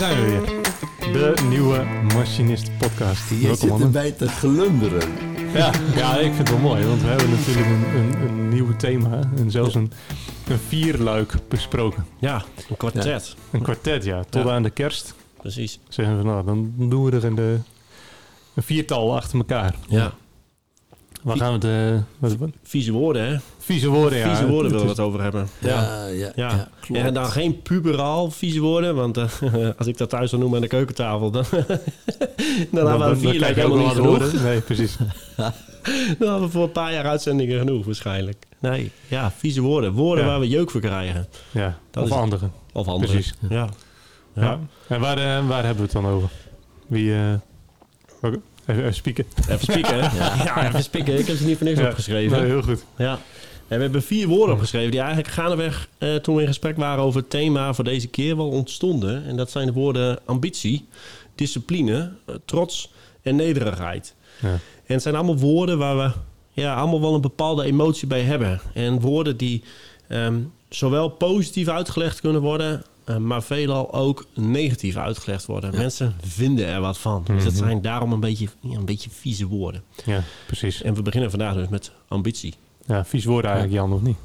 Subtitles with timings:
[0.00, 1.12] zijn we weer.
[1.12, 1.84] De nieuwe
[2.14, 3.28] Machinist podcast.
[3.30, 3.86] Je Welkom zit mannen.
[3.86, 5.08] erbij te glunderen.
[5.54, 8.76] Ja, ja, ik vind het wel mooi, want we hebben natuurlijk een, een, een nieuw
[8.76, 9.92] thema en zelfs een,
[10.48, 12.06] een vierluik besproken.
[12.18, 13.36] Ja, een kwartet.
[13.50, 14.24] Een kwartet, ja.
[14.28, 14.50] Tot Ja.
[14.50, 15.78] aan de kerst Precies.
[15.88, 17.38] zeggen we, nou, dan doen we er een,
[18.54, 19.74] een viertal achter elkaar.
[19.88, 20.12] Ja.
[21.22, 21.94] Waar gaan we het...
[21.94, 22.48] eh, wat, wat?
[22.62, 23.36] Vieze woorden, hè?
[23.58, 24.28] Vieze woorden, ja.
[24.28, 25.48] Vieze woorden willen we het over hebben.
[25.58, 26.68] Ja, ja, ja, Ja.
[26.80, 27.00] klopt.
[27.02, 29.24] En dan geen puberaal vieze woorden, want eh,
[29.78, 31.44] als ik dat thuis zou noemen aan de keukentafel, dan,
[32.72, 34.18] dan hadden we je ook helemaal niet wel genoeg.
[34.18, 34.42] woorden.
[34.42, 34.96] Nee, precies.
[36.18, 38.46] Dan hadden we voor een paar jaar uitzendingen genoeg waarschijnlijk.
[38.58, 39.92] Nee, ja, vieze woorden.
[39.92, 40.30] Woorden Ja.
[40.30, 41.26] waar we jeuk voor krijgen.
[41.50, 42.52] Ja, Dat of is- anderen.
[42.72, 43.12] Of andere.
[43.12, 43.34] Precies.
[43.48, 43.68] Ja.
[44.34, 44.42] Ja.
[44.42, 44.58] Ja.
[44.88, 46.30] En waar, eh, waar hebben we het dan over?
[46.86, 47.14] Wie...
[47.14, 47.32] eh
[48.22, 49.24] oké, even, spieken.
[49.48, 49.96] Even spieken?
[50.44, 50.66] Ja.
[50.68, 51.18] even spieken.
[51.18, 51.88] Ik heb ze niet voor niks Ja.
[51.88, 52.38] opgeschreven.
[52.38, 52.84] Nee, heel goed.
[52.96, 53.18] Ja.
[53.68, 57.04] En we hebben vier woorden opgeschreven die eigenlijk gaandeweg, eh, toen we in gesprek waren
[57.04, 59.24] over het thema voor deze keer, wel ontstonden.
[59.26, 60.88] En dat zijn de woorden ambitie,
[61.34, 64.14] discipline, eh, trots en nederigheid.
[64.42, 64.48] Ja.
[64.48, 66.10] En het zijn allemaal woorden waar we
[66.52, 68.60] ja, allemaal wel een bepaalde emotie bij hebben.
[68.74, 69.62] En woorden die
[70.08, 72.82] ehm, zowel positief uitgelegd kunnen worden,
[73.18, 75.76] maar veelal ook negatief uitgelegd worden.
[75.76, 77.22] Mensen vinden er wat van.
[77.24, 77.62] Dus dat Mhm.
[77.62, 79.82] zijn daarom een beetje, ja, een beetje vieze woorden.
[80.04, 80.82] Ja, precies.
[80.82, 82.54] En we beginnen vandaag dus met ambitie.
[82.86, 84.16] Ja, vies woord eigenlijk, Jan, of niet?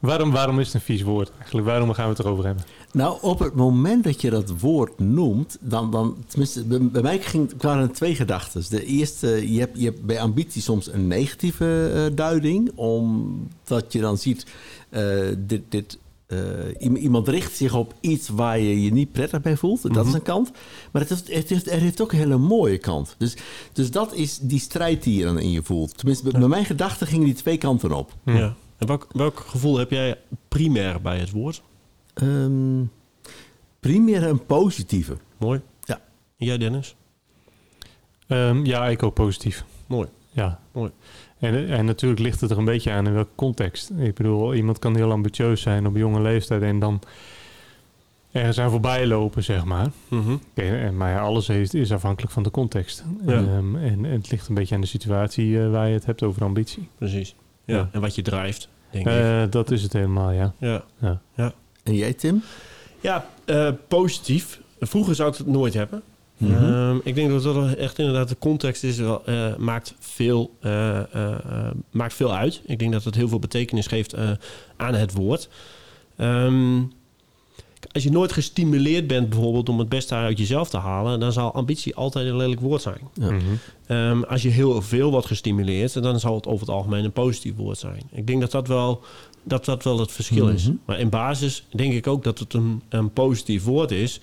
[0.00, 1.66] Waarom, waarom is het een vies woord eigenlijk?
[1.66, 2.64] Waarom gaan we het erover hebben?
[2.92, 7.18] Nou, op het moment dat je dat woord noemt, dan, dan tenminste, bij, bij mij
[7.20, 8.64] ging, waren er twee gedachten.
[8.70, 14.00] De eerste, je hebt, je hebt bij ambitie soms een negatieve eh, duiding, omdat je
[14.00, 14.46] dan ziet,
[14.88, 15.02] eh,
[15.38, 15.98] dit, dit,
[16.32, 19.94] eh, iem- iemand richt zich op iets waar je je niet prettig bij voelt.
[19.94, 20.50] Dat is een kant.
[20.92, 23.14] Maar het, is, het, heeft, het heeft ook een hele mooie kant.
[23.18, 23.36] Dus,
[23.72, 25.96] dus dat is die strijd die je dan in je voelt.
[25.96, 28.12] Tenminste, bij, bij mijn gedachten gingen die twee kanten op.
[28.24, 28.54] Ja.
[28.78, 31.62] En welk, welk gevoel heb jij primair bij het woord?
[32.14, 32.82] Ehm
[33.80, 35.16] primair een positieve.
[35.38, 35.60] Mooi.
[35.84, 36.00] Ja.
[36.36, 36.96] En jij, Dennis?
[38.26, 39.64] Ehm, ja, ik ook positief.
[39.86, 40.08] Mooi.
[40.32, 40.58] Ja.
[40.72, 40.90] Mooi.
[41.38, 43.90] En, en natuurlijk ligt het er een beetje aan in welke context.
[43.96, 47.00] Ik bedoel, iemand kan heel ambitieus zijn op jonge leeftijd en dan
[48.32, 49.86] ergens aan voorbij lopen, zeg maar.
[50.10, 53.04] Oké, en- maar ja, alles is, is afhankelijk van de context.
[53.26, 53.32] Ja.
[53.32, 56.22] Ehm, en, en het ligt een beetje aan de situatie eh, waar je het hebt
[56.22, 56.88] over ambitie.
[56.98, 57.34] Precies.
[57.64, 57.76] Ja.
[57.76, 57.88] Ja.
[57.92, 59.12] En wat je drijft, denk ik.
[59.12, 60.52] Eh, dat is het helemaal, ja.
[60.58, 60.84] Ja.
[61.34, 61.52] ja.
[61.82, 62.42] En jij, Tim?
[63.00, 64.60] Ja, eh, positief.
[64.80, 66.02] Vroeger zou ik het nooit hebben.
[66.42, 66.64] Mhm.
[66.64, 70.98] Ehm, ik denk dat dat echt inderdaad de context is, wel, eh, maakt, veel, eh,
[70.98, 72.62] eh, maakt veel uit.
[72.66, 74.30] Ik denk dat het heel veel betekenis geeft eh,
[74.76, 75.48] aan het woord.
[76.16, 76.80] Ehm,
[77.92, 81.54] als je nooit gestimuleerd bent bijvoorbeeld om het beste uit jezelf te halen, dan zal
[81.54, 83.00] ambitie altijd een lelijk woord zijn.
[83.14, 83.30] Ja.
[83.30, 83.40] Mhm.
[83.86, 87.56] Ehm, als je heel veel wordt gestimuleerd, dan zal het over het algemeen een positief
[87.56, 88.02] woord zijn.
[88.10, 89.00] Ik denk dat dat wel,
[89.42, 90.64] dat dat wel het verschil is.
[90.64, 90.76] Mhm.
[90.84, 94.20] Maar in basis denk ik ook dat het een, een positief woord is,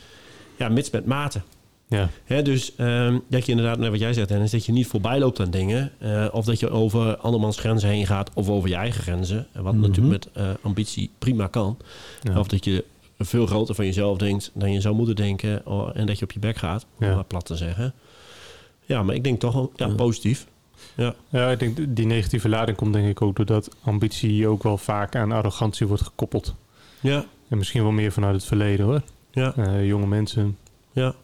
[0.57, 1.41] ja, mits met mate.
[1.89, 2.09] Ja.
[2.23, 5.19] Hè, dus ehm, dat je inderdaad, net wat jij zegt, Dennis, dat je niet voorbij
[5.19, 5.91] loopt aan dingen.
[5.99, 9.47] eh, of dat je over andermans grenzen heen gaat of over je eigen grenzen.
[9.53, 9.81] Wat Mhm.
[9.81, 11.77] natuurlijk met eh, ambitie prima kan.
[12.21, 12.39] Ja.
[12.39, 12.83] Of dat je
[13.17, 15.65] veel groter van jezelf denkt dan je zou moeten denken.
[15.93, 17.15] en dat je op je bek gaat, om Ja.
[17.15, 17.93] maar plat te zeggen.
[18.85, 20.47] Ja, maar ik denk toch wel ja, positief.
[20.95, 24.77] Ja, Ja, ik denk die negatieve lading komt denk ik ook doordat ambitie ook wel
[24.77, 26.55] vaak aan arrogantie wordt gekoppeld.
[27.01, 29.01] ja, En misschien wel meer vanuit het verleden hoor.
[29.31, 30.57] ja, Eh, jonge mensen.
[30.91, 31.15] ja.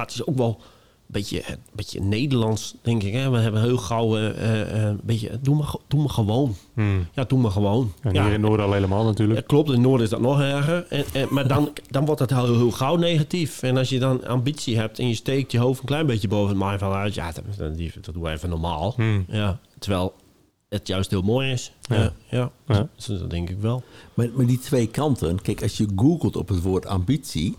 [0.00, 3.12] Maar het is ook wel een beetje, een beetje Nederlands, denk ik.
[3.12, 3.30] Hè?
[3.30, 6.54] We hebben heel gauw eh, eh, een beetje, doe maar, ge- doe maar gewoon.
[6.74, 7.06] Hmm.
[7.12, 7.92] Ja, doe maar gewoon.
[8.02, 9.40] En ja, hier in Noord al helemaal natuurlijk.
[9.40, 10.86] Ja, klopt, in het noorden is dat nog erger.
[10.88, 13.62] En, en, maar dan, dan wordt het heel, heel gauw negatief.
[13.62, 16.48] En als je dan ambitie hebt en je steekt je hoofd een klein beetje boven
[16.48, 17.14] het maaiveld uit...
[17.14, 18.92] ja, dat, dat, die- dat doen we even normaal.
[18.96, 19.24] Hmm.
[19.28, 20.12] Ja, terwijl
[20.68, 21.72] het juist heel mooi is.
[21.80, 21.96] Ja.
[21.96, 22.50] Ja, ja.
[22.66, 22.88] Ja.
[22.96, 23.82] Dus dat denk ik wel.
[24.14, 27.56] Maar, maar die twee kanten, kijk, als je googelt op het woord ambitie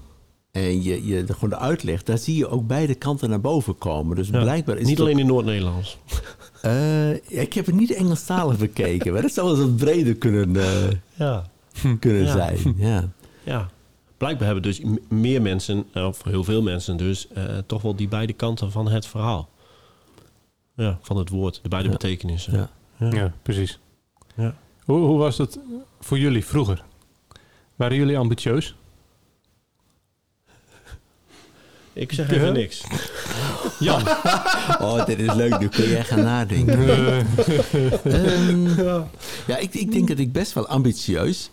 [0.52, 3.78] en je, je de- gewoon de uitleg, daar zie je ook beide kanten naar boven
[3.78, 4.16] komen.
[4.16, 4.42] Dus Ja.
[4.42, 5.98] blijkbaar is Niet het alleen in Noord-Nederlands.
[6.62, 10.56] Eh, ik heb het niet Engelstalig bekeken, maar dat zou wel eens wat breder kunnen,
[10.56, 11.46] eh, Ja.
[12.00, 12.32] kunnen Ja.
[12.32, 12.58] zijn.
[12.78, 13.09] Ja.
[13.44, 13.70] ja.
[14.18, 17.28] Blijkbaar hebben dus meer mensen, of heel veel mensen dus...
[17.28, 19.50] eh, toch wel die beide kanten van het verhaal.
[20.76, 21.59] Ja, van het woord.
[21.64, 21.94] De beide Ja.
[21.94, 22.54] betekenissen.
[22.54, 22.70] Ja.
[22.97, 23.16] Ja.
[23.18, 23.80] Ja, precies.
[24.36, 24.56] Ja.
[24.86, 25.59] Hoe, hoe was dat
[26.00, 26.84] voor jullie vroeger?
[27.76, 28.76] Waren jullie ambitieus?
[31.93, 32.84] Ik zeg even niks.
[33.79, 34.02] Jan.
[34.79, 36.90] Oh, dit is leuk, nu kun jij gaan nadenken.
[36.90, 37.20] Eh,
[38.03, 38.67] Ehm,
[39.47, 41.49] ja, ik, ik denk dat ik best wel ambitieus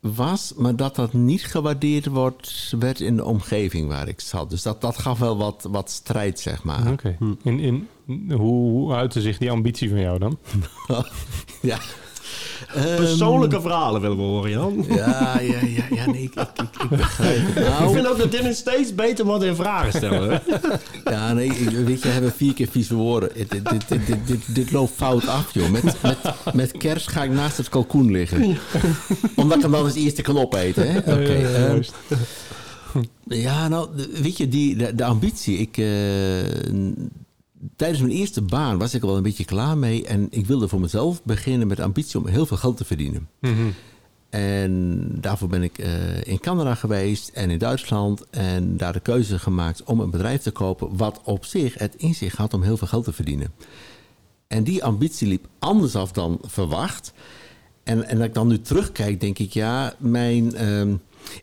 [0.00, 4.50] was, maar dat dat niet gewaardeerd wordt, werd in de omgeving waar ik zat.
[4.50, 6.92] Dus dat, dat gaf wel wat, wat strijd, zeg maar.
[6.92, 7.16] Oké.
[7.42, 7.88] In, in,
[8.30, 10.38] hoe, hoe uitte zich die ambitie van jou dan?
[11.62, 11.78] ja.
[12.74, 14.84] Ehm, Persoonlijke verhalen willen we horen, Jan.
[14.88, 17.56] Ja, ja, ja, ja nee, ik, ik, ik, ik begrijp het.
[17.64, 20.42] Ik Nou, vind ook dat Dennis steeds beter wordt in vragen stellen.
[21.04, 23.30] ja, nee, ik- weet je, we hebben vier keer vieze woorden.
[23.34, 25.70] Dit, dit, dit, dit, dit, dit, dit loopt fout af, joh.
[25.70, 26.18] Met, met,
[26.54, 28.56] met kerst ga ik naast het kalkoen liggen.
[29.34, 30.98] Omdat ik hem dan als eerste kan opeten, hè?
[30.98, 31.32] Oké.
[31.32, 31.82] Ja, ehm.
[33.24, 33.88] Ja, nou,
[34.22, 35.58] weet je, die, de, de ambitie.
[35.58, 35.84] Ik, eh,
[37.76, 40.06] tijdens mijn eerste baan was ik er wel een beetje klaar mee.
[40.06, 43.28] En ik wilde voor mezelf beginnen met de ambitie om heel veel geld te verdienen.
[43.40, 43.70] Mhm.
[44.30, 48.24] En daarvoor ben ik eh, in Canada geweest en in Duitsland.
[48.30, 50.96] En daar de keuze gemaakt om een bedrijf te kopen.
[50.96, 53.52] wat op zich het in zich had om heel veel geld te verdienen.
[54.46, 57.12] En die ambitie liep anders af dan verwacht.
[57.82, 60.54] En, en dat ik dan nu terugkijk, denk ik, ja, mijn.
[60.54, 60.94] ehm,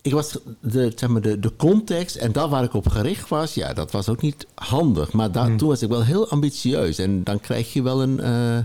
[0.02, 3.54] ik was de, zeg maar, de, de context en dat waar ik op gericht was,
[3.54, 5.12] ja, dat was ook niet handig.
[5.12, 6.98] Maar daar, toen was ik wel heel ambitieus.
[6.98, 8.58] En dan krijg je wel een, eh,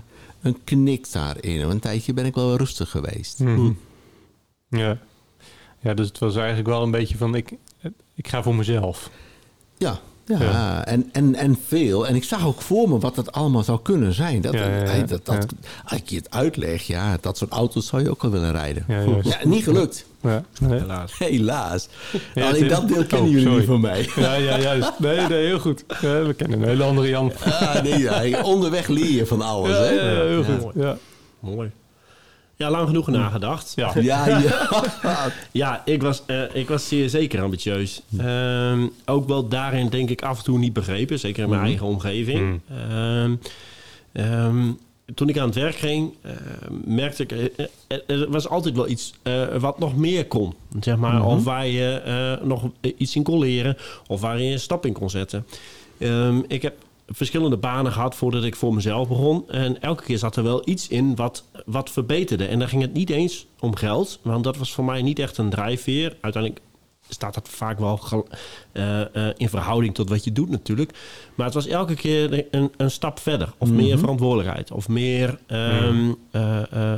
[0.42, 1.60] een knik daarin.
[1.60, 3.38] Een tijdje ben ik wel rustig geweest.
[3.38, 3.72] Mhm.
[4.68, 4.98] Ja.
[5.80, 7.52] ja, dus het was eigenlijk wel een beetje van, ik,
[8.14, 9.10] ik ga voor mezelf.
[9.78, 10.00] Ja,
[10.38, 10.84] ja, Ja.
[10.86, 12.06] En, en, en veel.
[12.06, 14.40] En ik zag ook voor me wat dat allemaal zou kunnen zijn.
[14.40, 15.68] Dat, Ja, ja, ja, hey, dat, dat, ja.
[15.84, 18.84] Als ik je het uitleg, ja, dat soort auto's zou je ook wel willen rijden.
[18.88, 20.06] Ja, niet gelukt.
[20.22, 20.78] Ja, nee.
[20.80, 21.18] Helaas.
[21.18, 21.88] Helaas.
[22.34, 23.58] Ja, Alleen dat deel kennen Oh, jullie sorry.
[23.58, 24.08] niet van mij.
[24.16, 24.92] ja, ja, juist.
[24.98, 25.84] Nee, nee, heel goed.
[26.00, 27.32] We kennen een hele andere Jan.
[27.44, 29.70] Ah, nee, ja, onderweg leer je van alles.
[29.76, 29.88] Ja, hè?
[30.28, 30.58] heel Ja.
[30.58, 30.72] goed.
[30.74, 30.96] Ja.
[31.40, 31.70] Mooi.
[32.60, 33.72] Ja, lang genoeg nagedacht.
[33.76, 33.92] Ja.
[34.00, 35.32] Ja, ja.
[35.52, 38.02] Ja, ik was, eh, ik was zeer zeker ambitieus.
[38.18, 41.18] Ehm, ook wel daarin denk ik af en toe niet begrepen.
[41.18, 42.40] Zeker in mijn eigen omgeving.
[42.40, 42.60] Mm.
[42.90, 43.34] Ehm,
[44.12, 44.70] ehm,
[45.14, 46.32] toen ik aan het werk ging, eh,
[46.84, 47.32] merkte ik...
[47.32, 50.54] eh, er was altijd wel iets eh, wat nog meer kon.
[50.80, 51.90] Zeg maar, Of waar je
[52.40, 53.76] eh, nog iets in kon leren.
[54.06, 55.46] Of waar je een stap in kon zetten.
[55.98, 56.74] Ehm, ik heb
[57.12, 59.44] verschillende banen gehad voordat ik voor mezelf begon.
[59.48, 62.46] En elke keer zat er wel iets in wat, wat verbeterde.
[62.46, 64.18] En dan ging het niet eens om geld.
[64.22, 66.16] Want dat was voor mij niet echt een drijfveer.
[66.20, 66.62] Uiteindelijk
[67.08, 68.26] staat dat vaak wel
[68.72, 70.92] eh, eh, in verhouding tot wat je doet natuurlijk.
[71.34, 73.52] Maar het was elke keer een, een stap verder.
[73.58, 74.70] Of meer verantwoordelijkheid.
[74.70, 76.92] Of meer, ehm, eh,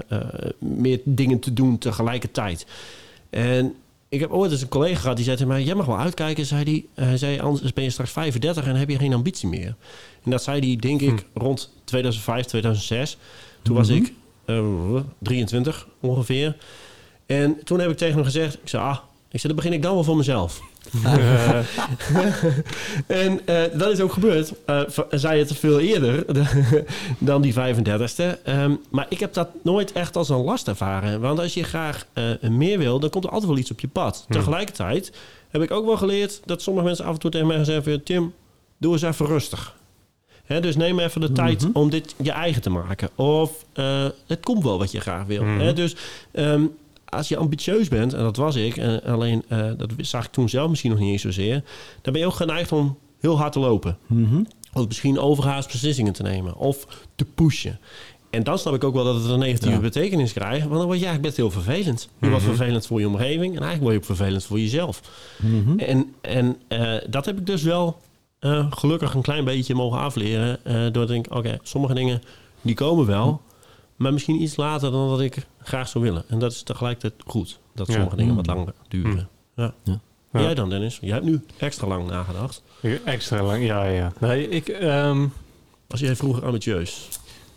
[0.59, 2.67] meer dingen te doen tegelijkertijd.
[3.31, 3.75] En
[4.09, 5.62] ik heb ooit eens een collega gehad die zei tegen mij...
[5.62, 7.06] jij mag wel uitkijken, zei hij.
[7.06, 9.75] Hij zei, anders ben je straks 35 en heb je geen ambitie meer.
[10.25, 13.17] En dat zei hij, denk ik, rond 2005, 2006.
[13.62, 14.12] Toen was ik
[14.44, 14.65] eh,
[15.19, 16.56] 23 ongeveer.
[17.27, 18.55] En toen heb ik tegen hem gezegd...
[18.55, 18.97] ik zei, ah,
[19.31, 20.61] ik zei, dan begin ik dan wel voor mezelf.
[21.05, 21.59] Eh,
[23.06, 24.53] en eh, dat is ook gebeurd.
[24.67, 26.25] Eh, v- zei het veel eerder
[27.19, 28.43] dan die 35ste.
[28.44, 31.21] Ehm, maar ik heb dat nooit echt als een last ervaren.
[31.21, 33.88] Want als je graag eh, meer wil, dan komt er altijd wel iets op je
[33.88, 34.25] pad.
[34.29, 35.12] Tegelijkertijd
[35.50, 38.33] heb ik ook wel geleerd dat sommige mensen af en toe tegen mij zeggen: Tim,
[38.79, 39.75] doe eens even rustig.
[40.60, 43.08] Dus neem even de tijd om dit je eigen te maken.
[43.14, 45.44] Of eh, het komt wel wat je graag wil.
[45.44, 45.75] Mhm.
[45.75, 45.96] Dus
[46.32, 46.62] ehm,
[47.04, 50.49] als je ambitieus bent, en dat was ik, eh, alleen eh, dat zag ik toen
[50.49, 51.62] zelf misschien nog niet eens zozeer,
[52.02, 53.99] dan ben je ook geneigd om heel hard te lopen.
[54.06, 54.43] Mhm.
[54.72, 56.56] Of misschien overhaast beslissingen te nemen.
[56.56, 57.78] Of te pushen.
[58.31, 59.81] En dan snap ik ook wel dat het een negatieve Ja.
[59.81, 60.66] betekenis krijgt.
[60.66, 62.08] Want dan word je eigenlijk best heel vervelend.
[62.19, 63.56] Je wordt vervelend voor je omgeving.
[63.56, 65.00] En eigenlijk word je ook vervelend voor jezelf.
[65.37, 65.78] Mhm.
[65.78, 66.56] En, en
[67.10, 67.96] dat heb ik dus wel
[68.43, 70.65] eh, gelukkig een klein beetje mogen afleren.
[70.65, 72.23] eh, door te denken, oké, sommige dingen
[72.62, 73.41] die komen wel.
[73.97, 76.25] Maar misschien iets later dan dat ik graag zou willen.
[76.28, 77.59] En dat is tegelijkertijd goed.
[77.75, 77.93] Dat Ja.
[77.93, 79.28] sommige dingen wat langer duren.
[79.57, 79.75] Ja.
[79.85, 80.00] Ja.
[80.33, 80.40] Ja.
[80.40, 80.99] Jij dan, Dennis?
[81.00, 82.62] Jij hebt nu extra lang nagedacht.
[83.05, 84.12] Extra lang, ja, ja.
[84.21, 85.26] Nee, ik, ehm,
[85.88, 87.09] Was jij vroeger ambitieus?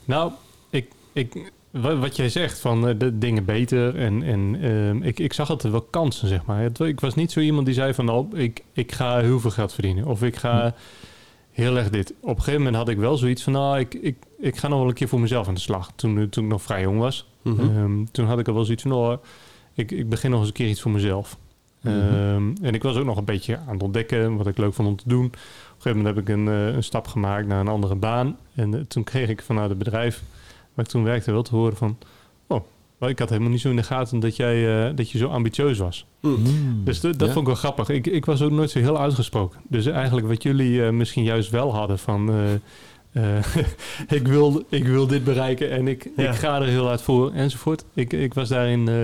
[0.05, 0.31] nou,
[0.69, 1.51] ik, ik,
[1.81, 5.49] wa- wat jij zegt van eh, de dingen beter en, en ehm, ik, ik zag
[5.49, 6.61] altijd wel kansen, zeg maar.
[6.61, 9.51] Het- Ik was niet zo iemand die zei van, oh, ik, ik ga heel veel
[9.51, 10.05] geld verdienen.
[10.05, 10.73] Of ik ga
[11.51, 12.13] heel erg dit.
[12.21, 14.79] Op een gegeven moment had ik wel zoiets van, nou, ik, ik, ik ga nog
[14.79, 15.91] wel een keer voor mezelf aan de slag.
[15.95, 17.29] Toen, toen ik nog vrij jong was.
[17.41, 17.59] Mhm.
[17.61, 19.13] Ehm, toen had ik al wel zoiets van, oh,
[19.73, 21.37] ik, ik begin nog eens een keer iets voor mezelf.
[21.81, 21.93] Mhm.
[21.95, 24.87] Ehm, en ik was ook nog een beetje aan het ontdekken wat ik leuk vond
[24.87, 25.25] om te doen.
[25.25, 25.39] Op een
[25.77, 28.37] gegeven moment heb ik een, eh, een stap gemaakt naar een andere baan.
[28.55, 30.21] En eh, toen kreeg ik vanuit het bedrijf
[30.75, 31.97] waar ik toen werkte wel te horen van...
[32.47, 32.61] Oh,
[32.97, 35.27] maar ik had helemaal niet zo in de gaten dat, jij, eh, dat je zo
[35.27, 36.05] ambitieus was.
[36.21, 36.81] Mm.
[36.83, 37.33] Dus dat, dat Ja.
[37.33, 37.89] vond ik wel grappig.
[37.89, 39.59] Ik, ik was ook nooit zo heel uitgesproken.
[39.67, 42.29] Dus eigenlijk wat jullie eh, misschien juist wel hadden van...
[42.29, 42.53] eh,
[43.37, 43.45] eh,
[44.19, 46.29] ik, wil, ik wil dit bereiken en ik, Ja.
[46.29, 47.85] ik ga er heel uit voor enzovoort.
[47.93, 48.95] Ik, ik was daarin, eh,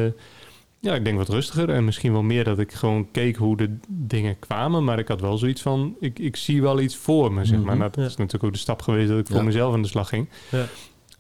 [0.79, 1.69] ja, ik denk wat rustiger.
[1.69, 4.83] En misschien wel meer dat ik gewoon keek hoe de dingen kwamen.
[4.83, 7.65] Maar ik had wel zoiets van, ik, ik zie wel iets voor me, zeg maar.
[7.69, 7.77] Mhm.
[7.77, 8.09] Nou, dat Ja.
[8.09, 9.43] is natuurlijk ook de stap geweest dat ik voor Ja.
[9.43, 10.29] mezelf aan de slag ging.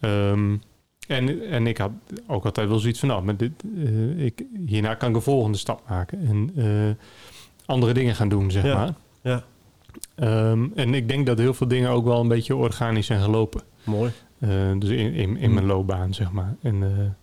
[0.01, 0.55] Ehm,
[1.07, 1.91] en, en ik had
[2.27, 5.57] ook altijd wel zoiets van, nou, maar dit, eh, ik, hierna kan ik een volgende
[5.57, 6.19] stap maken.
[6.27, 7.05] En eh,
[7.65, 8.73] andere dingen gaan doen, zeg Ja.
[8.75, 8.93] maar.
[9.21, 9.43] Ja.
[10.15, 13.61] Ehm, en ik denk dat heel veel dingen ook wel een beetje organisch zijn gelopen.
[13.83, 14.11] Mooi.
[14.39, 16.55] Eh, dus in, in, in mijn loopbaan, zeg maar.
[16.61, 17.15] En,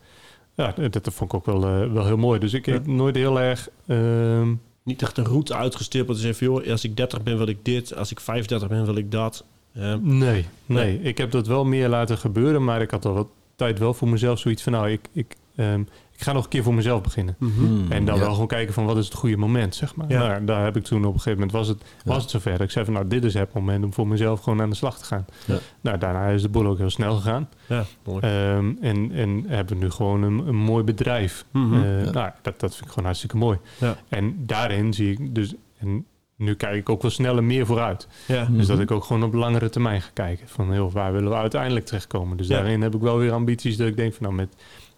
[0.55, 2.39] ja, dat, dat vond ik ook wel, wel heel mooi.
[2.41, 2.73] Dus ik Ja.
[2.73, 3.69] heb nooit heel erg...
[3.87, 6.17] ehm, Niet echt een route uitgestippeld.
[6.17, 7.95] Dus even, joh, als ik 30 ben wil ik dit.
[7.97, 9.45] Als ik 35 ben wil ik dat.
[9.79, 13.29] Eh, nee, nee, Ik heb dat wel meer laten gebeuren, maar ik had al wat
[13.57, 14.73] tijd wel voor mezelf zoiets van...
[14.73, 15.81] Nou, ik, ik, ehm,
[16.13, 17.37] ik ga nog een keer voor mezelf beginnen.
[17.39, 18.21] Hmm, En dan ja.
[18.21, 20.09] wel gewoon kijken van wat is het goede moment, zeg maar.
[20.11, 20.19] Ja.
[20.29, 22.13] Nou, daar heb ik toen op een gegeven moment, was het, Ja.
[22.13, 22.61] was het zover.
[22.61, 24.99] Ik zei van nou, dit is het moment om voor mezelf gewoon aan de slag
[24.99, 25.25] te gaan.
[25.47, 25.59] Ja.
[25.81, 27.49] Nou, daarna is de boel ook heel snel gegaan.
[27.69, 28.21] ja, mooi.
[28.21, 31.45] Ehm, en, en hebben we nu gewoon een, een mooi bedrijf.
[31.53, 31.75] Mhm.
[31.75, 32.11] Eh.
[32.13, 33.59] Nou, dat, dat vind ik gewoon hartstikke mooi.
[33.81, 33.97] Ja.
[34.09, 35.55] En daarin zie ik dus...
[35.79, 36.07] En
[36.39, 38.09] nu kijk ik ook wel sneller meer vooruit.
[38.27, 38.43] ja.
[38.43, 38.57] Mhm.
[38.57, 40.49] Dus dat ik ook gewoon op langere termijn ga kijken.
[40.49, 42.37] Van heel, waar willen we uiteindelijk terechtkomen?
[42.37, 42.57] Dus Ja.
[42.57, 44.49] daarin heb ik wel weer ambities dat ik denk van nou met,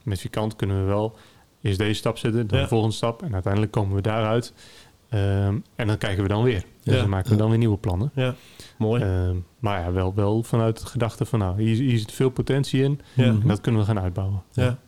[0.02, 1.16] met Vikant kunnen we wel
[1.62, 2.64] eerst deze stap zetten, dan Ja.
[2.64, 3.22] de volgende stap.
[3.22, 4.52] En uiteindelijk komen we daaruit.
[5.08, 6.64] Ehm, en dan kijken we dan weer.
[6.82, 7.00] Dus Ja.
[7.00, 8.10] dan maken we dan weer nieuwe plannen.
[8.14, 8.34] ja,
[8.78, 9.02] mooi.
[9.02, 12.82] Ehm, maar ja, wel, wel vanuit de gedachte van nou, hier, hier zit veel potentie
[12.82, 13.00] in.
[13.14, 13.24] ja.
[13.24, 14.42] En dat kunnen we gaan uitbouwen.
[14.52, 14.78] Ja.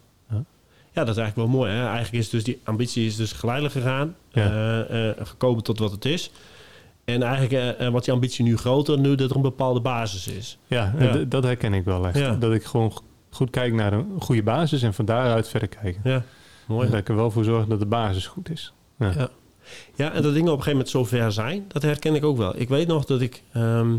[0.92, 1.04] Ja.
[1.04, 1.72] Dat is eigenlijk wel mooi.
[1.72, 1.86] Hè?
[1.86, 4.14] Eigenlijk is dus die ambitie is dus geleidelijk gegaan.
[4.28, 4.50] Ja.
[4.50, 6.30] eh, eh, gekomen tot wat het is.
[7.04, 10.58] En eigenlijk eh, wordt die ambitie nu groter, nu dat er een bepaalde basis is.
[10.66, 10.94] Ja,
[11.28, 12.18] dat herken ik wel echt.
[12.18, 12.34] Ja.
[12.34, 12.92] Dat ik gewoon
[13.30, 16.00] goed kijk naar een goede basis en van daaruit verder kijken.
[16.04, 16.22] Ja,
[16.66, 16.90] mooi.
[16.90, 18.72] Dat ik er wel voor zorg dat de basis goed is.
[18.98, 19.12] Ja.
[19.16, 19.28] Ja.
[19.94, 22.36] Ja, en dat dingen op een gegeven moment zo ver zijn, dat herken ik ook
[22.36, 22.52] wel.
[22.56, 23.42] Ik weet nog dat ik...
[23.52, 23.96] ehm,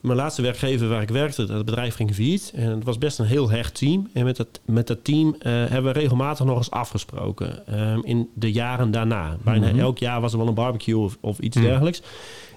[0.00, 2.52] mijn laatste werkgever waar ik werkte, dat bedrijf ging failliet.
[2.54, 4.08] En het was best een heel hecht team.
[4.12, 7.66] En met dat, met dat team eh, hebben we regelmatig nog eens afgesproken.
[7.66, 9.36] ehm, in de jaren daarna.
[9.44, 9.78] Bijna Mhm.
[9.78, 11.66] elk jaar was er wel een barbecue of, of iets Mhm.
[11.66, 12.02] dergelijks.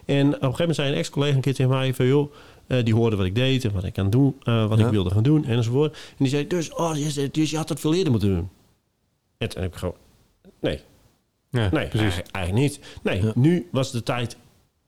[0.06, 2.06] En op een gegeven moment zei een ex-collega een keer tegen mij van...
[2.06, 2.34] joh,
[2.68, 4.86] eh, die hoorde wat ik deed en wat ik aan doen, eh, wat Ja.
[4.86, 5.94] ik wilde gaan doen enzovoort.
[5.94, 6.94] En die zei, dus, oh,
[7.32, 8.50] dus je had het veel eerder moeten doen.
[9.38, 9.96] En toen heb ik gewoon,
[10.62, 10.80] nee,
[11.50, 12.00] Ja, Nee, precies.
[12.00, 12.80] eigenlijk, eigenlijk niet.
[13.04, 13.32] Nee, Ja.
[13.36, 14.38] nu was de tijd.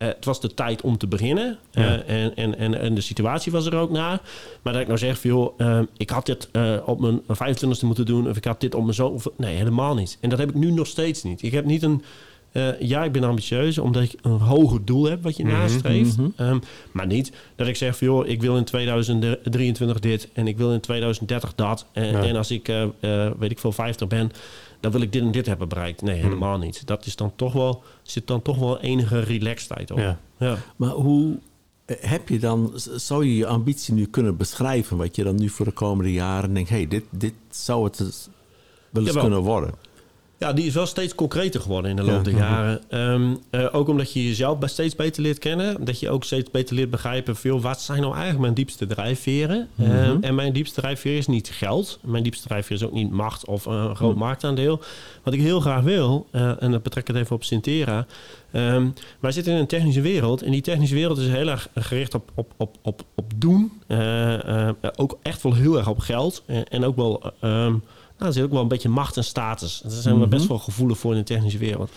[0.04, 1.58] Eh, het was de tijd om te beginnen.
[1.72, 2.02] Eh, Ja.
[2.04, 4.22] en, en, en, en de situatie was er ook naar.
[4.62, 7.86] Maar dat ik nou zeg, van, joh, eh, ik had dit eh, op mijn 25e
[7.86, 8.30] moeten doen.
[8.30, 9.20] Of ik had dit op mijn zo.
[9.38, 10.18] Nee, helemaal niet.
[10.22, 11.42] En dat heb ik nu nog steeds niet.
[11.42, 12.04] Ik heb niet een.
[12.80, 16.18] ja, ik ben ambitieus omdat ik een hoger doel heb wat je Mhm, nastreeft.
[16.18, 16.30] mhm.
[16.36, 16.58] Ehm,
[16.92, 20.74] maar niet dat ik zeg van joh, ik wil in 2023 dit en ik wil
[20.74, 21.86] in 2030 dat.
[21.92, 22.22] En, Ja.
[22.24, 22.72] en als ik,
[23.40, 24.32] weet ik veel, 50 ben,
[24.84, 26.02] dan wil ik dit en dit hebben bereikt.
[26.02, 26.24] Nee, Mhm.
[26.24, 26.88] helemaal niet.
[26.88, 29.98] Dat is dan toch wel, zit dan toch wel enige relaxedheid op.
[29.98, 30.20] Ja.
[30.38, 30.58] Ja.
[30.76, 31.38] Maar hoe
[31.86, 34.98] eh, heb je dan, zou je je ambitie nu kunnen beschrijven?
[34.98, 38.28] Wat je dan nu voor de komende jaren denkt, hey, dit, dit zou het eens
[38.90, 39.24] wel eens Jawel.
[39.30, 39.74] kunnen worden.
[40.44, 42.22] Ja, die is wel steeds concreter geworden in de loop Ja.
[42.32, 42.82] der jaren.
[42.90, 45.86] Ehm, eh, ook omdat je jezelf steeds beter leert kennen.
[45.86, 47.36] Dat je ook steeds beter leert begrijpen...
[47.36, 49.68] Veel, wat zijn nou eigenlijk mijn diepste drijfveren?
[49.76, 49.92] Mhm.
[49.92, 52.00] Ehm, en mijn diepste drijfveer is niet geld.
[52.02, 54.20] Mijn diepste drijfveer is ook niet macht of een groot Mhm.
[54.20, 54.80] marktaandeel.
[55.24, 58.06] Wat ik heel graag wil, eh, en dat betrek ik het even op Sintera...
[58.52, 58.88] ehm,
[59.20, 60.42] wij zitten in een technische wereld.
[60.42, 63.72] En die technische wereld is heel erg gericht op, op, op, op, op doen.
[63.88, 66.44] Eh, ook echt wel heel erg op geld.
[66.46, 67.34] En, en ook wel...
[68.24, 69.80] nou, er zit ook wel een beetje macht en status.
[69.84, 70.30] Daar zijn we Mhm.
[70.30, 71.92] best wel gevoelig voor in de technische wereld.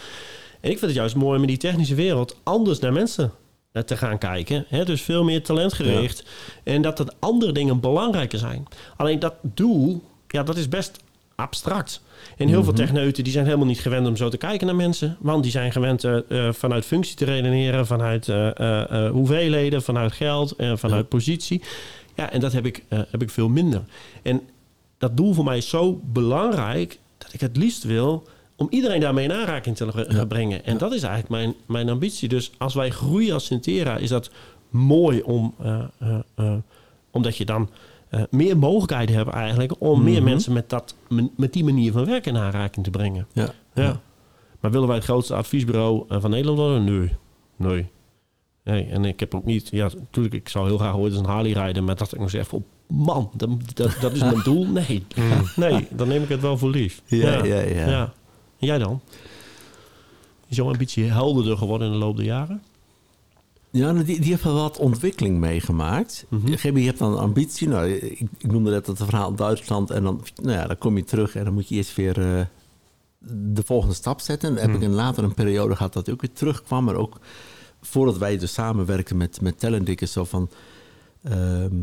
[0.61, 3.33] En ik vind het juist mooi om in die technische wereld anders naar mensen
[3.73, 4.65] eh, te gaan kijken.
[4.69, 4.85] Hè?
[4.85, 6.25] Dus veel meer talentgericht.
[6.65, 8.67] En dat dat andere dingen belangrijker zijn.
[8.97, 10.99] Alleen dat doel, ja, dat is best
[11.35, 12.01] abstract.
[12.37, 12.81] En heel veel Mhm.
[12.83, 15.17] techneuten die zijn helemaal niet gewend om zo te kijken naar mensen.
[15.21, 16.17] Want die zijn gewend eh,
[16.47, 18.61] eh, vanuit functie te redeneren, vanuit eh,
[19.07, 21.09] eh, hoeveelheden, vanuit geld en vanuit Ja.
[21.09, 21.63] positie.
[22.15, 23.83] Ja, en dat heb ik, heb ik veel minder.
[24.23, 24.41] En
[24.99, 28.23] dat doel voor mij is zo belangrijk dat ik het liefst wil
[28.57, 30.25] om iedereen daarmee in aanraking te Ja.
[30.25, 30.65] brengen.
[30.65, 30.79] En Ja.
[30.79, 32.29] dat is eigenlijk mijn, mijn ambitie.
[32.29, 34.31] Dus als wij groeien als Centera, is dat
[34.71, 36.55] mooi om, eh,
[37.11, 37.71] omdat je dan
[38.31, 40.25] meer mogelijkheden hebt eigenlijk om meer Mhm.
[40.25, 40.95] mensen met, dat,
[41.37, 43.27] met die manier van werken in aanraking te brengen.
[43.33, 43.53] Ja.
[43.75, 44.01] Ja.
[44.61, 46.85] Maar willen wij het grootste adviesbureau van Nederland worden?
[46.85, 47.11] Nee.
[47.57, 47.87] Nee.
[48.65, 49.69] Nee, en ik heb ook niet...
[49.71, 51.85] Ja, natuurlijk, ik zou heel graag ooit eens een Harley rijden...
[51.85, 52.65] maar dat ik nog zeg van...
[52.87, 54.67] Man, dat, dat, dat is mijn doel.
[54.67, 55.07] Nee.
[55.57, 57.03] Nee, dan neem ik het wel voor lief.
[57.05, 58.13] Ja, ja, ja.
[58.59, 59.01] En jij dan?
[60.49, 62.63] Is jouw ambitie helderder geworden in de loop der jaren?
[63.71, 66.27] Ja, nou, die, die heeft wel wat ontwikkeling meegemaakt.
[66.29, 66.41] Mhm.
[66.47, 67.69] Gegeven moment, Je hebt dan een ambitie.
[67.69, 69.91] Nou, ik, ik noemde net dat verhaal Duitsland.
[69.91, 72.45] En dan, nou ja, dan kom je terug en dan moet je eerst weer eh,
[73.29, 74.49] de volgende stap zetten.
[74.49, 74.83] En dan heb Hmm.
[74.83, 76.85] ik in later een periode gehad dat ik ook weer terugkwam.
[76.85, 77.19] Maar ook
[77.81, 80.51] voordat wij dus samenwerkten met, met zo van...
[81.23, 81.75] ehm,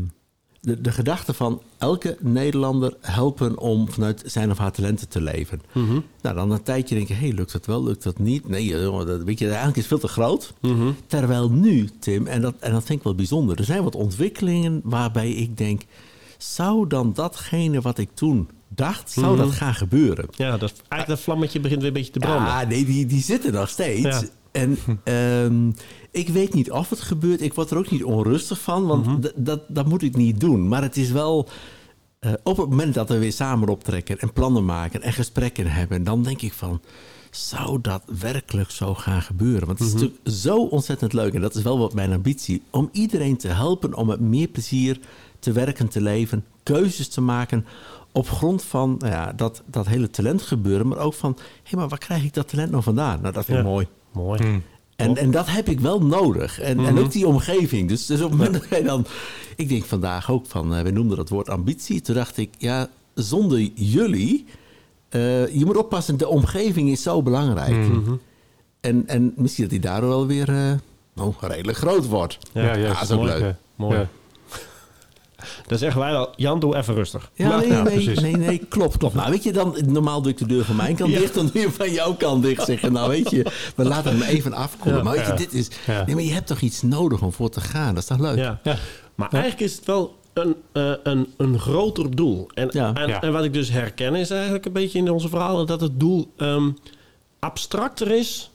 [0.64, 5.60] de, de gedachte van elke Nederlander helpen om vanuit zijn of haar talenten te leven.
[5.72, 5.98] Mhm.
[6.22, 8.48] Nou, dan een tijdje denk je, hey, lukt dat wel, lukt dat niet?
[8.48, 10.54] Nee, jongen, dat, weet je, eigenlijk is het veel te groot.
[10.60, 10.90] Mhm.
[11.06, 14.80] Terwijl nu, Tim, en dat, en dat vind ik wel bijzonder, er zijn wat ontwikkelingen
[14.84, 15.82] waarbij ik denk,
[16.38, 19.36] zou dan datgene wat ik toen dacht, zou Mhm.
[19.44, 20.26] dat gaan gebeuren?
[20.30, 22.46] Ja, dat, eigenlijk dat vlammetje begint weer een beetje te branden.
[22.52, 24.02] Ja, nee, die, die zitten nog steeds.
[24.02, 24.22] Ja.
[24.54, 25.70] En ehm,
[26.10, 27.40] ik weet niet of het gebeurt.
[27.42, 29.20] Ik word er ook niet onrustig van, want Mhm.
[29.36, 30.68] dat, dat moet ik niet doen.
[30.68, 31.48] Maar het is wel...
[32.18, 36.04] eh, op het moment dat we weer samen optrekken en plannen maken en gesprekken hebben,
[36.04, 36.80] dan denk ik van,
[37.30, 39.66] zou dat werkelijk zo gaan gebeuren?
[39.66, 42.88] Want het is natuurlijk zo ontzettend leuk en dat is wel wat mijn ambitie, om
[42.92, 44.98] iedereen te helpen om met meer plezier
[45.38, 47.66] te werken, te leven, keuzes te maken
[48.12, 51.78] op grond van nou ja, dat, dat hele talent gebeuren, maar ook van, hé, hey,
[51.78, 53.20] maar waar krijg ik dat talent nou vandaan?
[53.20, 53.70] Nou, dat vind ik Ja.
[53.70, 53.86] mooi.
[54.14, 54.42] Mooi.
[54.42, 54.62] Hmm.
[54.96, 56.60] En, en dat heb ik wel nodig.
[56.60, 57.88] En, en ook die omgeving.
[57.88, 59.06] Dus, dus op het moment dat jij dan...
[59.56, 60.74] Ik denk vandaag ook van...
[60.74, 62.00] eh, we noemden dat woord ambitie.
[62.00, 64.44] Toen dacht ik, ja, zonder jullie...
[65.08, 67.86] eh, je moet oppassen, de omgeving is zo belangrijk.
[68.80, 70.48] En, en misschien dat die daardoor wel weer...
[70.48, 70.72] eh,
[71.14, 72.38] nou, redelijk groot wordt.
[72.52, 73.32] Ja, Ja, ja, dat is ook mooi.
[73.32, 73.40] leuk.
[73.42, 73.56] Ja.
[73.76, 73.98] Mooi.
[73.98, 74.08] Ja.
[75.66, 77.30] Dan zeggen wij al, Jan, doe even rustig.
[77.34, 78.20] Ja, Maar- nee, ja, nee, precies.
[78.20, 79.14] nee, nee, klopt, klopt.
[79.14, 81.18] Nou, weet je, dan, normaal doe ik de deur van mijn kant Ja.
[81.18, 82.64] dicht, dan doe je van jouw kant dicht.
[82.64, 83.46] Zeggen, nou weet je,
[83.76, 84.98] we laten hem even afkoelen.
[84.98, 85.04] Ja.
[85.04, 85.36] maar weet je, Ja.
[85.38, 85.68] dit is...
[85.86, 86.04] Ja.
[86.06, 87.94] Nee, maar je hebt toch iets nodig om voor te gaan?
[87.94, 88.36] Dat is toch leuk?
[88.36, 88.60] Ja.
[88.62, 88.76] Ja.
[89.14, 89.38] Maar Ja.
[89.40, 92.46] eigenlijk is het wel een, eh, een, een groter doel.
[92.54, 92.92] En, Ja.
[92.94, 93.22] en, Ja.
[93.22, 95.66] en wat ik dus herken is eigenlijk een beetje in onze verhalen...
[95.66, 96.70] dat het doel ehm,
[97.38, 98.50] abstracter is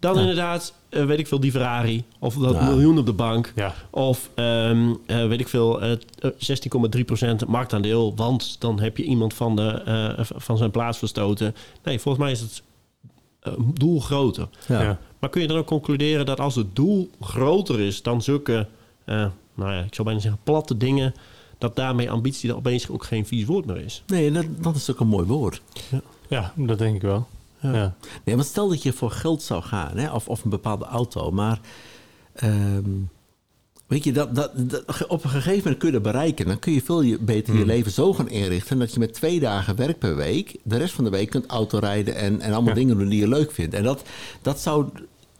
[0.00, 0.20] dan Ja.
[0.20, 2.04] inderdaad, eh, weet ik veel, die Ferrari...
[2.18, 2.68] of dat Ja.
[2.68, 3.52] miljoen op de bank...
[3.56, 3.74] Ja.
[3.90, 5.98] Of, ehm, eh, weet ik veel, eh, eh,
[6.38, 8.12] 16,3% marktaandeel.
[8.16, 11.54] Want dan heb je iemand van, de, eh, van zijn plaats verstoten.
[11.84, 12.62] Nee, volgens mij is het
[13.74, 14.48] doel groter.
[14.68, 14.82] Ja.
[14.82, 14.98] Ja.
[15.18, 18.66] Maar kun je dan ook concluderen dat als het doel groter is dan zulke,
[19.04, 21.14] eh, nou ja, ik zou bijna zeggen, platte dingen,
[21.58, 24.02] dat daarmee ambitie dan opeens ook geen vies woord meer is?
[24.06, 25.62] Nee, dat, dat is ook een mooi woord.
[26.28, 27.26] ja, dat denk ik wel.
[27.72, 27.94] Ja.
[28.24, 31.30] Nee, want stel dat je voor geld zou gaan, hè, of, of een bepaalde auto,
[31.30, 31.60] maar
[32.34, 32.90] ehm,
[33.86, 36.46] weet je, dat, dat, dat- op een gegeven moment kun je dat bereiken.
[36.46, 39.40] Dan kun je veel je- beter je leven zo gaan inrichten dat je met twee
[39.40, 42.80] dagen werk per week de rest van de week kunt autorijden en, en allemaal Ja.
[42.80, 43.74] dingen doen die je leuk vindt.
[43.74, 44.02] En dat,
[44.42, 44.86] dat zou.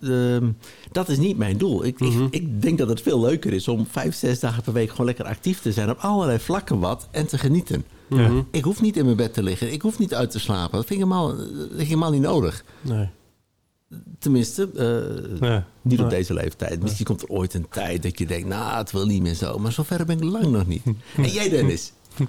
[0.02, 0.50] ehm,
[0.92, 1.84] dat is niet mijn doel.
[1.84, 4.90] Ik, ik, ik denk dat het veel leuker is om vijf, zes dagen per week
[4.90, 7.84] gewoon lekker actief te zijn op allerlei vlakken wat en te genieten.
[8.16, 8.44] Ja.
[8.50, 9.72] Ik hoef niet in mijn bed te liggen.
[9.72, 10.76] Ik hoef niet uit te slapen.
[10.76, 11.34] Dat vind ik helemaal,
[11.76, 12.64] helemaal niet nodig.
[12.80, 13.08] Nee.
[14.18, 14.62] Tenminste,
[15.40, 16.16] eh, niet op Nee.
[16.18, 16.82] deze leeftijd.
[16.82, 19.58] Misschien komt er ooit een tijd dat je denkt, nou, het wil niet meer zo.
[19.58, 20.82] Maar zover ben ik lang nog niet.
[21.16, 21.92] En jij, Dennis?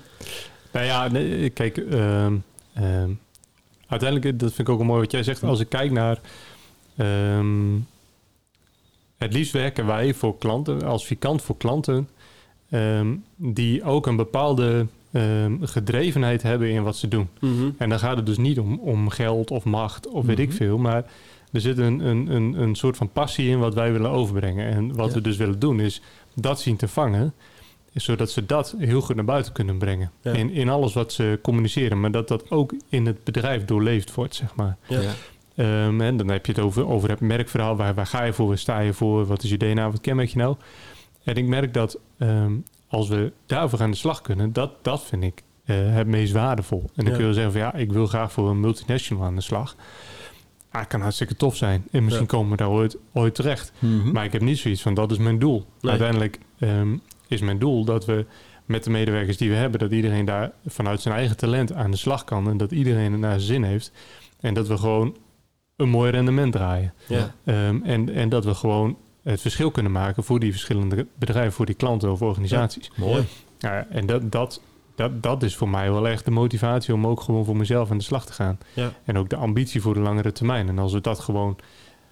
[0.71, 2.35] Nou ja, nee, kijk, ehm,
[2.73, 3.09] ehm,
[3.87, 5.43] uiteindelijk, dat vind ik ook wel mooi wat jij zegt.
[5.43, 6.19] Als ik kijk naar,
[6.95, 7.73] ehm,
[9.17, 12.09] het liefst werken wij voor klanten, als vikant voor klanten,
[13.35, 17.29] die ook een bepaalde ehm, gedrevenheid hebben in wat ze doen.
[17.39, 17.69] Mhm.
[17.77, 20.57] En dan gaat het dus niet om, om geld of macht of weet ik Mhm.
[20.57, 21.05] veel, maar
[21.51, 24.67] er zit een, een, een, een soort van passie in wat wij willen overbrengen.
[24.73, 25.13] En wat Ja.
[25.13, 26.01] we dus willen doen is
[26.35, 27.33] dat zien te vangen,
[27.93, 30.11] zodat ze dat heel goed naar buiten kunnen brengen.
[30.21, 30.31] Ja.
[30.31, 34.35] In, in alles wat ze communiceren, maar dat dat ook in het bedrijf doorleefd wordt,
[34.35, 34.77] zeg maar.
[34.87, 35.01] Ja.
[35.55, 37.75] Ehm, en dan heb je het over, over het merkverhaal.
[37.75, 38.47] Waar, waar ga je voor?
[38.47, 39.25] Waar sta je voor?
[39.25, 39.91] Wat is je DNA?
[39.91, 40.55] Wat kenmerk je nou?
[41.23, 42.51] En ik merk dat ehm,
[42.87, 46.79] als we daarvoor aan de slag kunnen, dat, dat vind ik eh, het meest waardevol.
[46.79, 47.09] En dan Ja.
[47.11, 49.75] kun je wel zeggen van ja, ik wil graag voor een multinational aan de slag.
[50.71, 51.87] Ah, het kan hartstikke tof zijn.
[51.91, 52.31] En misschien Ja.
[52.31, 53.71] komen we daar ooit, ooit terecht.
[53.79, 54.11] Mhm.
[54.11, 55.65] Maar ik heb niet zoiets van dat is mijn doel.
[55.81, 55.91] Nee.
[55.91, 58.25] Uiteindelijk ehm, is mijn doel dat we
[58.65, 61.97] met de medewerkers die we hebben, dat iedereen daar vanuit zijn eigen talent aan de
[61.97, 62.49] slag kan.
[62.49, 63.91] En dat iedereen er naar zijn zin heeft.
[64.39, 65.17] En dat we gewoon
[65.75, 66.93] een mooi rendement draaien.
[67.07, 67.33] Ja.
[67.45, 68.97] Ehm, en, en dat we gewoon
[69.31, 72.91] het verschil kunnen maken voor die verschillende bedrijven, voor die klanten of organisaties.
[72.95, 73.23] Mooi.
[73.57, 74.61] Ja, en dat, dat,
[74.95, 77.97] dat, dat is voor mij wel echt de motivatie om ook gewoon voor mezelf aan
[77.97, 78.57] de slag te gaan.
[78.73, 78.91] Ja.
[79.03, 80.67] En ook de ambitie voor de langere termijn.
[80.67, 81.57] En als we dat gewoon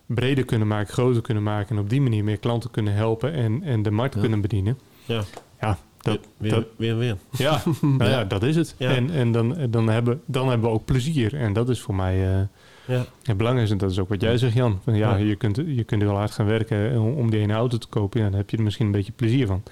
[0.06, 3.64] breder kunnen maken, groter kunnen maken en op die manier meer klanten kunnen helpen en,
[3.64, 4.20] en de markt Ja.
[4.20, 4.80] kunnen bedienen.
[5.06, 5.24] Ja.
[5.62, 7.18] Ja, dat, weer, dat, weer, weer.
[7.32, 8.76] ja, nou ja, dat is het.
[8.78, 8.90] Ja.
[8.90, 11.36] En, en dan, dan, hebben, dan hebben we ook plezier.
[11.36, 12.42] En dat is voor mij eh,
[12.86, 13.06] Ja.
[13.24, 13.76] het belangrijkste.
[13.76, 14.80] En dat is ook wat jij zegt, Jan.
[14.84, 15.24] Van, ja, Ja.
[15.26, 18.20] Je, kunt, je kunt heel hard gaan werken om, om die ene auto te kopen.
[18.22, 19.64] Ja, dan heb je er misschien een beetje plezier van.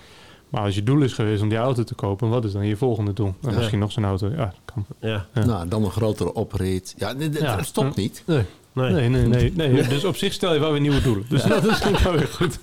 [0.50, 2.76] Maar als je doel is geweest om die auto te kopen, wat is dan je
[2.78, 3.34] volgende doel?
[3.42, 3.52] Ja.
[3.52, 4.28] Misschien nog zo'n auto.
[4.30, 4.86] Ja, kan.
[5.00, 5.26] Ja.
[5.34, 5.46] Ja.
[5.46, 6.94] Nou, dan een grotere oprit.
[6.98, 7.64] Ja, dat Ja.
[7.64, 8.24] stopt niet.
[8.26, 8.44] Nee.
[8.74, 8.92] Nee.
[8.92, 9.88] Nee, nee, nee, nee.
[9.88, 11.26] Dus op zich stel je wel weer nieuwe doelen.
[11.30, 12.60] Dus dat is wel weer goed.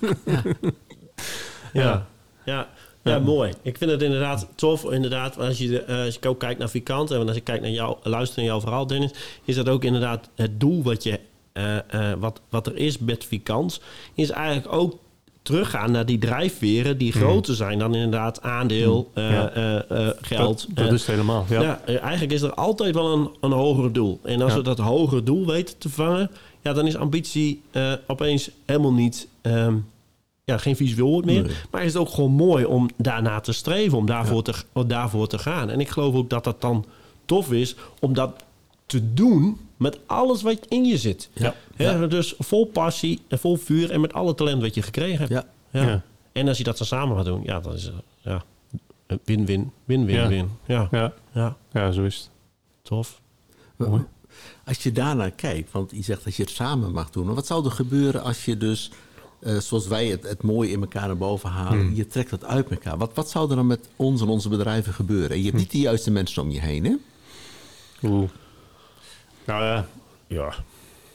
[1.73, 2.05] Ja.
[2.45, 2.67] Ja.
[3.03, 3.11] Ja.
[3.11, 3.53] Ja, mooi.
[3.61, 4.91] Ik vind het inderdaad tof.
[4.91, 7.69] Inderdaad, als je, eh, als je ook kijkt naar Vikant en als ik kijk naar
[7.69, 9.11] jou, luister naar jouw verhaal, Dennis,
[9.45, 11.19] is dat ook inderdaad het doel wat, je,
[11.53, 13.81] eh, eh, wat, wat er is met Vikant,
[14.15, 14.97] is eigenlijk ook
[15.41, 19.49] teruggaan naar die drijfveren die groter zijn dan inderdaad aandeel, Ja.
[19.51, 20.65] eh, geld.
[20.67, 21.45] Dat, dat is het helemaal.
[21.49, 21.61] Ja.
[21.61, 21.79] ja.
[21.99, 24.19] eigenlijk is er altijd wel een, een hoger doel.
[24.23, 24.57] En als Ja.
[24.57, 26.31] we dat hogere doel weten te vangen,
[26.61, 27.61] ja, dan is ambitie
[28.07, 29.75] opeens helemaal niet, ehm,
[30.49, 31.41] ja, geen visueel woord meer.
[31.43, 31.55] Nee.
[31.71, 35.27] Maar is het ook gewoon mooi om daarna te streven, om daarvoor, te, om daarvoor
[35.27, 35.69] te gaan.
[35.69, 36.85] En ik geloof ook dat dat dan
[37.25, 38.43] tof is om dat
[38.85, 41.29] te doen met alles wat in je zit.
[41.33, 41.55] Ja.
[41.75, 45.29] Hè, Dus vol passie en vol vuur en met alle talent wat je gekregen hebt.
[45.29, 45.45] Ja.
[45.81, 45.87] Ja.
[45.89, 46.01] Ja.
[46.31, 48.43] En als je dat dan samen gaat doen, ja, dan is ja,
[49.07, 50.49] een win-win, win-win-win.
[50.65, 50.87] Ja.
[50.91, 52.29] Ja, ja, ja, zo is het.
[52.81, 53.21] tof.
[53.75, 54.03] Mooi.
[54.65, 57.25] Als je daarnaar kijkt, want je zegt dat je het samen mag doen.
[57.25, 58.91] Maar wat zou er gebeuren als je dus,
[59.39, 61.95] eh, zoals wij het, het mooie in elkaar naar boven halen, Hmm.
[61.95, 62.97] je trekt dat uit elkaar.
[62.97, 65.29] Wat, wat zou er dan met ons en onze bedrijven gebeuren?
[65.29, 65.59] En je hebt Hmm.
[65.61, 66.95] niet de juiste mensen om je heen, hè?
[68.09, 68.29] Oeh.
[69.45, 69.87] Nou ja,
[70.27, 70.53] Ja.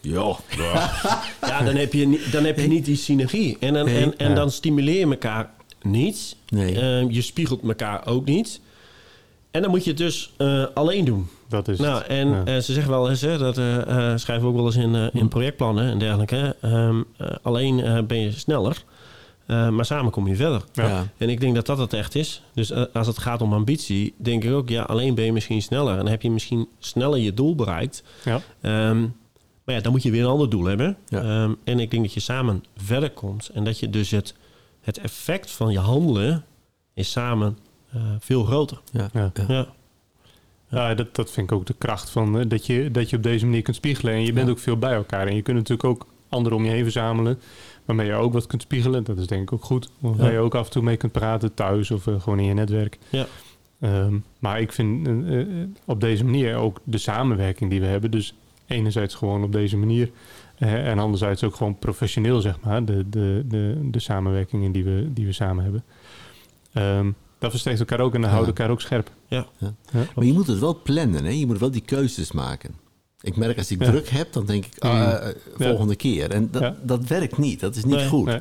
[0.01, 0.37] Ja.
[1.41, 3.57] Ja, dan heb je, niet- dan heb je niet die synergie.
[3.61, 4.35] En, dan, Nee, en, en ja.
[4.35, 5.51] dan stimuleer je elkaar
[5.83, 6.37] niet.
[6.49, 6.81] Nee.
[6.81, 8.61] Eh, je spiegelt elkaar ook niet.
[9.51, 11.29] En dan moet je het dus eh, alleen doen.
[11.49, 12.07] Dat is Nou, het.
[12.07, 12.45] en Ja.
[12.45, 13.77] eh, ze zeggen wel eens, hè, dat eh,
[14.13, 16.35] eh, schrijven we ook wel eens in, in projectplannen en dergelijke.
[16.35, 16.51] hè.
[16.71, 18.85] Ehm, eh, alleen eh, ben je sneller,
[19.47, 20.63] eh, maar samen kom je verder.
[20.73, 20.89] Ja.
[20.89, 21.07] Ja.
[21.17, 22.43] En ik denk dat dat het echt is.
[22.55, 25.99] Dus als het gaat om ambitie, denk ik ook, ja, alleen ben je misschien sneller.
[25.99, 28.03] En heb je misschien sneller je doel bereikt.
[28.25, 28.41] Ja.
[28.61, 29.01] Ehm,
[29.65, 30.97] maar ja, dan moet je weer een ander doel hebben.
[31.09, 31.21] Ja.
[31.23, 33.49] Ehm, en ik denk dat je samen verder komt.
[33.49, 34.35] En dat je dus het,
[34.81, 36.45] het effect van je handelen
[36.95, 37.59] is samen
[37.93, 38.81] eh, veel groter.
[38.93, 39.09] Ja.
[39.49, 39.67] Ja.
[40.75, 40.95] Ja.
[40.95, 43.45] Dat, dat vind ik ook de kracht van eh, dat, je, dat je op deze
[43.45, 44.15] manier kunt spiegelen.
[44.15, 44.53] En je bent Ja.
[44.53, 45.27] ook veel bij elkaar.
[45.27, 47.39] En je kunt natuurlijk ook anderen om je heen verzamelen.
[47.85, 49.05] Waarmee je ook wat kunt spiegelen.
[49.05, 49.91] Dat is denk ik ook goed.
[49.99, 50.33] Waar Ja.
[50.33, 52.99] je ook af en toe mee kunt praten thuis of eh, gewoon in je netwerk.
[53.09, 53.27] Ja.
[53.81, 55.47] Ehm, maar ik vind eh,
[55.85, 58.11] op deze manier ook de samenwerking die we hebben.
[58.11, 58.35] Dus
[58.67, 60.11] enerzijds gewoon op deze manier.
[60.59, 62.85] en anderzijds ook gewoon professioneel, zeg maar.
[62.85, 65.85] De, de, de, de samenwerkingen die we, die we samen hebben.
[66.73, 67.11] Ehm,
[67.45, 68.37] dat versterkt elkaar ook en dat Ja.
[68.37, 69.11] houdt elkaar ook scherp.
[70.15, 71.31] Maar je moet het wel plannen, hè?
[71.31, 72.75] Je moet wel die keuzes maken.
[73.21, 73.91] Ik merk als ik Ja.
[73.91, 75.15] druk heb, dan denk ik, eh,
[75.59, 76.31] volgende keer.
[76.31, 76.77] En dat, Ja.
[76.83, 77.61] dat werkt niet.
[77.61, 78.09] Dat is niet Nee.
[78.09, 78.27] goed.
[78.27, 78.41] Nee.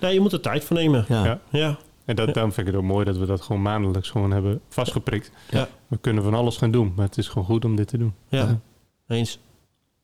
[0.00, 1.04] Nou, je moet er tijd voor nemen.
[1.08, 1.24] Ja.
[1.24, 1.40] Ja.
[1.50, 1.78] Ja.
[2.04, 2.32] En dat, Ja.
[2.32, 5.30] daarom vind ik het ook mooi dat we dat gewoon maandelijks gewoon hebben vastgeprikt.
[5.50, 5.68] Ja.
[5.88, 8.12] We kunnen van alles gaan doen, maar het is gewoon goed om dit te doen.
[8.28, 8.60] Ja.
[9.08, 9.38] Eens.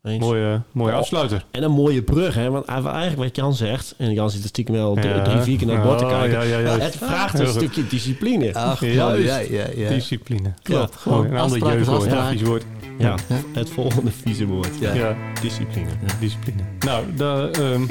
[0.08, 0.24] Eens.
[0.24, 0.98] Mooie, mooie Oh.
[0.98, 1.44] afsluiter.
[1.50, 2.50] En een mooie brug, hè?
[2.50, 5.22] Want eigenlijk wat Jan zegt, en Jan zit er stiekem wel drie, Ja.
[5.22, 6.48] drie, vier keer naar het bord te Oh, kijken.
[6.48, 6.78] ja, ja, ja.
[6.78, 7.54] Het vraagt een goed.
[7.54, 8.54] stukje discipline.
[8.54, 9.24] Ach, Juist.
[9.26, 9.88] ja, ja, ja.
[9.88, 10.52] Discipline.
[10.62, 10.92] Klopt.
[10.94, 10.98] Ja.
[11.00, 11.24] Gewoon.
[11.26, 11.98] Een ander jeugdwoord.
[11.98, 12.22] afspraak.
[12.24, 12.64] Ja, vies woord.
[12.98, 13.36] Ja, Ja.
[13.52, 14.70] het volgende vieze woord.
[14.80, 14.92] Ja.
[14.94, 15.86] Ja, Discipline.
[16.20, 16.62] discipline.
[16.78, 17.82] Nou, de, ehm,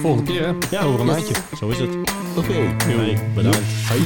[0.00, 0.52] volgende keer hè?
[0.70, 1.34] Ja, over een maandje.
[1.58, 1.90] Zo is het.
[2.36, 2.52] Oké.
[2.84, 3.58] Hey, bedankt.
[3.88, 4.00] Hoi.